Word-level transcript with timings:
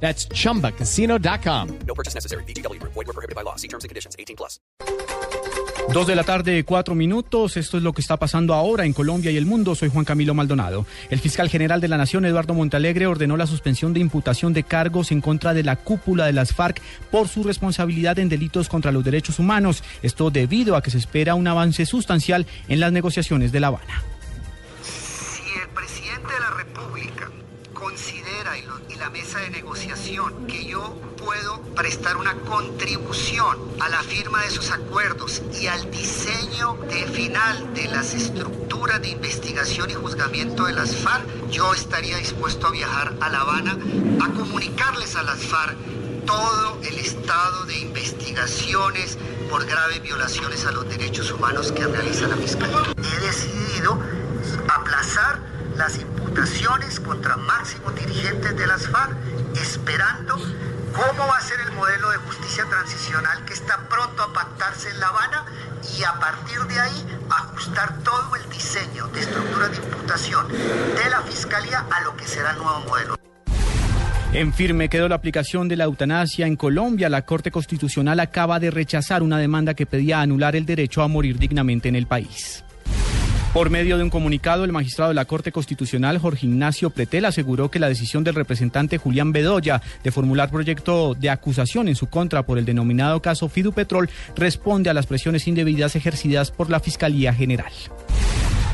That's 0.00 0.28
chumbacasino.com. 0.28 1.68
No 1.86 1.94
purchase 1.94 2.14
necessary. 2.14 2.44
BGW. 2.44 2.80
Void 2.82 2.94
were 2.94 3.12
prohibited 3.12 3.34
by 3.34 3.42
law. 3.42 3.56
See 3.56 3.68
terms 3.68 3.84
and 3.84 3.88
conditions. 3.88 4.14
18 4.18 4.36
plus. 4.36 4.60
Dos 5.92 6.06
de 6.06 6.16
la 6.16 6.24
tarde, 6.24 6.64
cuatro 6.64 6.94
minutos. 6.94 7.56
Esto 7.56 7.76
es 7.76 7.82
lo 7.82 7.92
que 7.92 8.00
está 8.00 8.16
pasando 8.16 8.54
ahora 8.54 8.84
en 8.84 8.92
Colombia 8.92 9.30
y 9.30 9.36
el 9.36 9.46
mundo. 9.46 9.74
Soy 9.74 9.88
Juan 9.88 10.04
Camilo 10.04 10.34
Maldonado. 10.34 10.84
El 11.10 11.20
fiscal 11.20 11.48
general 11.48 11.80
de 11.80 11.88
la 11.88 11.96
Nación, 11.96 12.24
Eduardo 12.24 12.54
Montalegre, 12.54 13.06
ordenó 13.06 13.36
la 13.36 13.46
suspensión 13.46 13.92
de 13.94 14.00
imputación 14.00 14.52
de 14.52 14.64
cargos 14.64 15.12
en 15.12 15.20
contra 15.20 15.54
de 15.54 15.62
la 15.62 15.76
cúpula 15.76 16.26
de 16.26 16.32
las 16.32 16.52
FARC 16.52 16.82
por 17.10 17.28
su 17.28 17.44
responsabilidad 17.44 18.18
en 18.18 18.28
delitos 18.28 18.68
contra 18.68 18.92
los 18.92 19.04
derechos 19.04 19.38
humanos. 19.38 19.84
Esto 20.02 20.30
debido 20.30 20.74
a 20.74 20.82
que 20.82 20.90
se 20.90 20.98
espera 20.98 21.36
un 21.36 21.46
avance 21.46 21.86
sustancial 21.86 22.46
en 22.68 22.80
las 22.80 22.92
negociaciones 22.92 23.52
de 23.52 23.60
La 23.60 23.68
Habana. 23.68 24.02
Considera 27.86 28.58
y, 28.58 28.96
la 28.96 29.10
mesa 29.10 29.38
de 29.38 29.50
negociación 29.50 30.48
que 30.48 30.64
yo 30.64 30.82
puedo 31.24 31.60
prestar 31.76 32.16
una 32.16 32.34
contribución 32.34 33.56
a 33.78 33.88
la 33.88 34.02
firma 34.02 34.40
de 34.40 34.48
esos 34.48 34.72
acuerdos 34.72 35.40
y 35.60 35.68
al 35.68 35.88
diseño 35.92 36.78
de 36.88 37.06
final 37.06 37.74
de 37.74 37.86
las 37.86 38.12
estructuras 38.14 39.00
de 39.02 39.10
investigación 39.10 39.90
y 39.90 39.94
juzgamiento 39.94 40.64
de 40.64 40.72
las 40.72 40.96
FARC, 40.96 41.48
yo 41.50 41.72
estaría 41.74 42.16
dispuesto 42.16 42.66
a 42.66 42.70
viajar 42.72 43.14
a 43.20 43.28
La 43.28 43.42
Habana 43.42 43.78
a 44.20 44.32
comunicarles 44.32 45.14
a 45.14 45.22
las 45.22 45.38
FARC 45.38 45.76
todo 46.26 46.80
el 46.82 46.98
estado 46.98 47.66
de 47.66 47.78
investigaciones 47.78 49.16
por 49.48 49.64
graves 49.64 50.02
violaciones 50.02 50.66
a 50.66 50.72
los 50.72 50.88
derechos 50.88 51.30
humanos 51.30 51.70
que 51.70 51.86
realiza 51.86 52.26
la 52.26 52.36
Fiscalía. 52.36 52.82
He 52.96 53.26
decidido 53.26 54.00
aplazar 54.68 55.55
las 55.76 55.98
imputaciones 55.98 57.00
contra 57.00 57.36
máximos 57.36 57.94
dirigentes 57.94 58.56
de 58.56 58.66
las 58.66 58.88
FARC, 58.88 59.16
esperando 59.54 60.36
cómo 60.92 61.26
va 61.28 61.36
a 61.36 61.40
ser 61.40 61.60
el 61.60 61.72
modelo 61.72 62.10
de 62.10 62.16
justicia 62.18 62.64
transicional 62.64 63.44
que 63.44 63.52
está 63.52 63.86
pronto 63.88 64.22
a 64.22 64.32
pactarse 64.32 64.90
en 64.90 65.00
La 65.00 65.08
Habana 65.08 65.44
y 65.98 66.02
a 66.04 66.14
partir 66.14 66.60
de 66.60 66.80
ahí 66.80 67.06
ajustar 67.28 67.98
todo 68.02 68.36
el 68.36 68.50
diseño 68.50 69.06
de 69.08 69.20
estructuras 69.20 69.70
de 69.70 69.76
imputación 69.76 70.48
de 70.48 71.10
la 71.10 71.20
Fiscalía 71.22 71.84
a 71.90 72.00
lo 72.02 72.16
que 72.16 72.26
será 72.26 72.52
el 72.52 72.58
nuevo 72.58 72.80
modelo. 72.80 73.16
En 74.32 74.52
firme 74.52 74.88
quedó 74.88 75.08
la 75.08 75.14
aplicación 75.14 75.68
de 75.68 75.76
la 75.76 75.84
eutanasia 75.84 76.46
en 76.46 76.56
Colombia. 76.56 77.08
La 77.08 77.22
Corte 77.22 77.50
Constitucional 77.50 78.20
acaba 78.20 78.60
de 78.60 78.70
rechazar 78.70 79.22
una 79.22 79.38
demanda 79.38 79.74
que 79.74 79.86
pedía 79.86 80.20
anular 80.20 80.56
el 80.56 80.66
derecho 80.66 81.02
a 81.02 81.08
morir 81.08 81.38
dignamente 81.38 81.88
en 81.88 81.96
el 81.96 82.06
país. 82.06 82.65
Por 83.52 83.70
medio 83.70 83.96
de 83.96 84.02
un 84.04 84.10
comunicado, 84.10 84.64
el 84.64 84.72
magistrado 84.72 85.08
de 85.08 85.14
la 85.14 85.24
Corte 85.24 85.50
Constitucional, 85.50 86.18
Jorge 86.18 86.44
Ignacio 86.46 86.90
Pretel, 86.90 87.24
aseguró 87.24 87.70
que 87.70 87.78
la 87.78 87.88
decisión 87.88 88.22
del 88.22 88.34
representante 88.34 88.98
Julián 88.98 89.32
Bedoya 89.32 89.80
de 90.04 90.10
formular 90.10 90.50
proyecto 90.50 91.14
de 91.14 91.30
acusación 91.30 91.88
en 91.88 91.96
su 91.96 92.08
contra 92.08 92.42
por 92.44 92.58
el 92.58 92.66
denominado 92.66 93.22
caso 93.22 93.48
Fidupetrol 93.48 94.10
responde 94.36 94.90
a 94.90 94.94
las 94.94 95.06
presiones 95.06 95.48
indebidas 95.48 95.96
ejercidas 95.96 96.50
por 96.50 96.68
la 96.68 96.80
Fiscalía 96.80 97.32
General. 97.32 97.72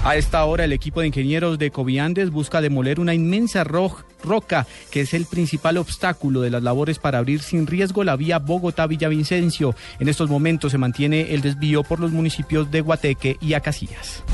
A 0.05 0.17
esta 0.17 0.45
hora, 0.47 0.65
el 0.65 0.73
equipo 0.73 1.01
de 1.01 1.07
ingenieros 1.07 1.61
de 1.61 1.71
Coviandes 1.71 2.31
busca 2.31 2.61
demoler 2.61 2.99
una 2.99 3.15
inmensa 3.15 3.63
ro- 3.63 3.99
roca 4.25 4.67
que 4.91 5.03
es 5.03 5.15
el 5.15 5.27
principal 5.27 5.77
obstáculo 5.77 6.41
de 6.41 6.51
las 6.51 6.65
labores 6.65 6.99
para 6.99 7.19
abrir 7.19 7.41
sin 7.41 7.69
riesgo 7.69 8.03
la 8.03 8.17
vía 8.17 8.41
Bogotá-Villavicencio. 8.41 9.77
En 10.01 10.09
estos 10.09 10.29
momentos 10.29 10.73
se 10.73 10.79
mantiene 10.79 11.33
el 11.35 11.41
desvío 11.41 11.85
por 11.85 12.01
los 12.01 12.11
municipios 12.11 12.69
de 12.73 12.81
Guateque 12.81 13.37
y 13.41 13.53
Acacías. 13.55 14.25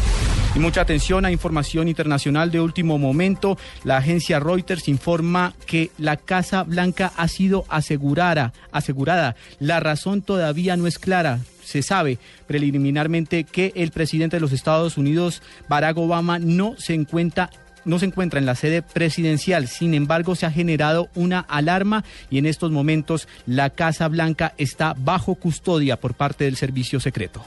Y 0.54 0.60
mucha 0.60 0.80
atención 0.80 1.24
a 1.24 1.30
información 1.30 1.88
internacional 1.88 2.50
de 2.50 2.60
último 2.60 2.98
momento. 2.98 3.58
La 3.84 3.98
agencia 3.98 4.40
Reuters 4.40 4.88
informa 4.88 5.54
que 5.66 5.90
la 5.98 6.16
Casa 6.16 6.64
Blanca 6.64 7.12
ha 7.16 7.28
sido 7.28 7.64
asegurada. 7.68 8.52
asegurada. 8.72 9.36
La 9.60 9.78
razón 9.78 10.22
todavía 10.22 10.76
no 10.76 10.86
es 10.86 10.98
clara. 10.98 11.40
Se 11.62 11.82
sabe 11.82 12.18
preliminarmente 12.46 13.44
que 13.44 13.72
el 13.76 13.90
presidente 13.90 14.36
de 14.36 14.40
los 14.40 14.52
Estados 14.52 14.96
Unidos, 14.96 15.42
Barack 15.68 15.98
Obama, 15.98 16.38
no 16.38 16.74
se 16.78 16.94
encuentra 16.94 17.50
no 17.84 17.98
se 17.98 18.06
encuentra 18.06 18.38
en 18.38 18.46
la 18.46 18.54
sede 18.54 18.82
presidencial. 18.82 19.66
Sin 19.66 19.94
embargo, 19.94 20.34
se 20.34 20.44
ha 20.44 20.50
generado 20.50 21.08
una 21.14 21.40
alarma 21.40 22.04
y 22.28 22.38
en 22.38 22.44
estos 22.44 22.70
momentos 22.70 23.28
la 23.46 23.70
Casa 23.70 24.08
Blanca 24.08 24.54
está 24.58 24.94
bajo 24.98 25.36
custodia 25.36 25.98
por 25.98 26.14
parte 26.14 26.44
del 26.44 26.56
servicio 26.56 27.00
secreto. 27.00 27.42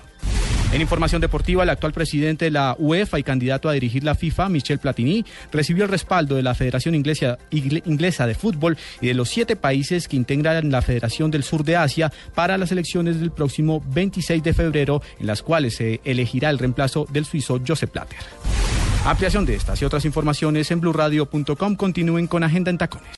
En 0.74 0.80
información 0.80 1.20
deportiva, 1.20 1.64
el 1.64 1.70
actual 1.70 1.92
presidente 1.92 2.46
de 2.46 2.52
la 2.52 2.78
UEFA 2.80 3.20
y 3.20 3.24
candidato 3.24 3.68
a 3.68 3.74
dirigir 3.74 4.06
la 4.06 4.16
FIFA, 4.16 4.48
Michel 4.48 4.80
Platini, 4.80 5.26
recibió 5.52 5.84
el 5.84 5.90
respaldo 5.90 6.36
de 6.36 6.44
la 6.44 6.56
Federación 6.56 6.96
Inglesa, 6.96 7.38
de 8.26 8.36
Fútbol 8.36 8.78
y 9.02 9.08
de 9.08 9.14
los 9.14 9.28
siete 9.28 9.58
países 9.58 10.08
que 10.08 10.16
integran 10.16 10.72
la 10.72 10.82
Federación 10.82 11.30
del 11.30 11.44
Sur 11.44 11.66
de 11.66 11.76
Asia 11.76 12.14
para 12.34 12.58
las 12.58 12.72
elecciones 12.72 13.20
del 13.20 13.32
próximo 13.32 13.84
26 13.94 14.42
de 14.44 14.54
febrero, 14.54 15.02
en 15.20 15.28
las 15.28 15.42
cuales 15.42 15.76
se 15.76 16.00
elegirá 16.06 16.50
el 16.50 16.58
reemplazo 16.58 17.06
del 17.12 17.26
suizo 17.26 17.59
Josep 17.68 17.92
Platter. 17.92 18.20
Ampliación 19.03 19.46
de 19.46 19.56
estas 19.56 19.82
y 19.82 19.86
otras 19.86 20.06
informaciones 20.06 20.72
en 20.72 20.80
blurradio.com. 20.80 21.76
Continúen 21.76 22.28
con 22.28 22.44
Agenda 22.44 22.72
en 22.72 22.78
Tacones. 22.78 23.09